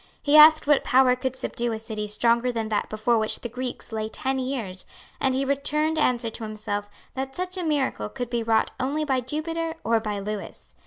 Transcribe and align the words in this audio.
He 0.19 0.35
asked 0.35 0.65
what 0.65 0.83
power 0.83 1.15
could 1.15 1.35
subdue 1.35 1.73
a 1.73 1.77
city 1.77 2.07
stronger 2.07 2.51
than 2.51 2.69
that 2.69 2.89
before 2.89 3.19
which 3.19 3.41
the 3.41 3.49
Greeks 3.49 3.91
lay 3.91 4.09
ten 4.09 4.39
years; 4.39 4.83
and 5.19 5.35
he 5.35 5.45
returned 5.45 5.99
answer 5.99 6.31
to 6.31 6.43
himself 6.43 6.89
that 7.13 7.35
such 7.35 7.55
a 7.55 7.61
miracle 7.63 8.09
could 8.09 8.31
be 8.31 8.41
wrought 8.41 8.71
only 8.79 9.05
by 9.05 9.21
Jupiter 9.21 9.75
or 9.83 9.99
by 9.99 10.17
Lewis. 10.17 10.73